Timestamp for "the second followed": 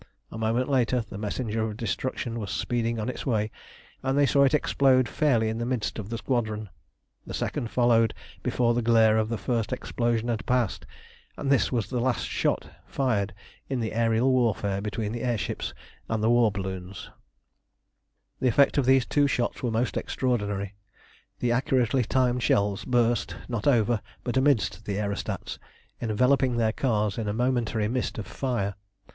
7.27-8.15